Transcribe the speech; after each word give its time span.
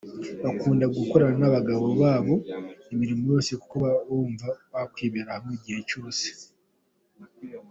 Bakunda 0.43 0.85
gukorana 0.95 1.35
n’abagabo 1.41 1.85
babo 2.01 2.35
imirimo 2.93 3.23
yose 3.33 3.51
kuko 3.61 3.75
baba 3.83 4.01
bumva 4.07 4.47
bakwibera 4.71 5.29
hamwe 5.35 5.53
igihe 5.59 5.79
cyose. 5.89 6.25